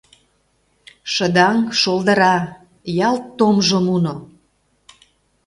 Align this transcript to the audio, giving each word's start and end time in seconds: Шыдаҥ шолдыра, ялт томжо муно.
Шыдаҥ 1.13 1.57
шолдыра, 1.79 2.35
ялт 3.07 3.23
томжо 3.37 3.79
муно. 3.85 4.15